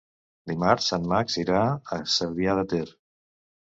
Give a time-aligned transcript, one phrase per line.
[0.51, 2.85] Dimarts en Max irà a Cervià de Ter.